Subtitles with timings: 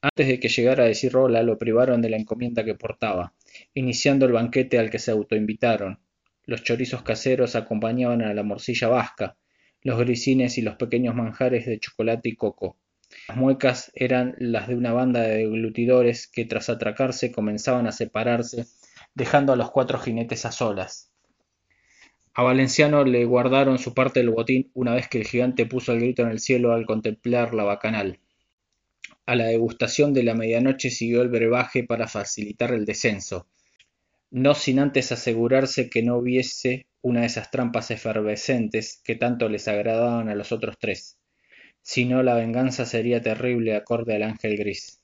[0.00, 3.34] antes de que llegara a Rola lo privaron de la encomienda que portaba
[3.74, 5.98] iniciando el banquete al que se autoinvitaron.
[6.44, 9.36] Los chorizos caseros acompañaban a la morcilla vasca
[9.82, 12.76] los grisines y los pequeños manjares de chocolate y coco.
[13.28, 18.66] Las muecas eran las de una banda de deglutidores que tras atracarse comenzaban a separarse
[19.14, 21.12] dejando a los cuatro jinetes a solas.
[22.34, 26.00] A valenciano le guardaron su parte del botín una vez que el gigante puso el
[26.00, 28.20] grito en el cielo al contemplar la bacanal
[29.28, 33.46] a la degustación de la medianoche siguió el brebaje para facilitar el descenso.
[34.30, 39.68] No sin antes asegurarse que no hubiese una de esas trampas efervescentes que tanto les
[39.68, 41.18] agradaban a los otros tres
[41.82, 44.97] si no la venganza sería terrible acorde al ángel gris